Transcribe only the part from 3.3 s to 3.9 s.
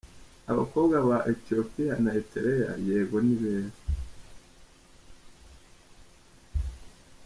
beza.